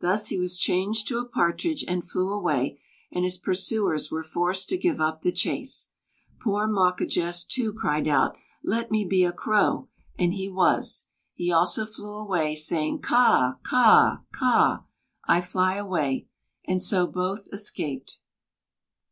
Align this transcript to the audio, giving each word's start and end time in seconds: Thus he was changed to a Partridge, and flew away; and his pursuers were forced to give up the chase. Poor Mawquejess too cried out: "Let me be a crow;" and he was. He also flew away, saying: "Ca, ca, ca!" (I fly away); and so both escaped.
Thus 0.00 0.28
he 0.28 0.38
was 0.38 0.56
changed 0.56 1.08
to 1.08 1.18
a 1.18 1.26
Partridge, 1.26 1.84
and 1.88 2.08
flew 2.08 2.30
away; 2.30 2.80
and 3.10 3.24
his 3.24 3.36
pursuers 3.36 4.08
were 4.08 4.22
forced 4.22 4.68
to 4.68 4.78
give 4.78 5.00
up 5.00 5.22
the 5.22 5.32
chase. 5.32 5.90
Poor 6.40 6.68
Mawquejess 6.68 7.42
too 7.44 7.72
cried 7.72 8.06
out: 8.06 8.36
"Let 8.62 8.92
me 8.92 9.04
be 9.04 9.24
a 9.24 9.32
crow;" 9.32 9.88
and 10.16 10.32
he 10.32 10.48
was. 10.48 11.08
He 11.34 11.50
also 11.50 11.84
flew 11.86 12.14
away, 12.14 12.54
saying: 12.54 13.00
"Ca, 13.00 13.58
ca, 13.64 14.22
ca!" 14.30 14.84
(I 15.26 15.40
fly 15.40 15.74
away); 15.74 16.28
and 16.64 16.80
so 16.80 17.08
both 17.08 17.48
escaped. 17.52 18.20